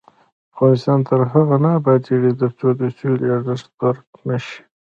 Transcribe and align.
افغانستان 0.53 0.99
تر 1.07 1.19
هغو 1.31 1.55
نه 1.65 1.69
ابادیږي، 1.79 2.31
ترڅو 2.41 2.67
د 2.79 2.81
سولې 2.97 3.27
ارزښت 3.37 3.67
درک 3.79 4.07
نشي. 4.29 4.59